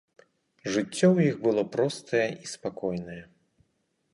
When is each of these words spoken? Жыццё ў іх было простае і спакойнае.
Жыццё 0.75 1.07
ў 1.15 1.27
іх 1.33 1.37
было 1.45 1.63
простае 1.75 2.25
і 2.47 2.51
спакойнае. 2.55 3.23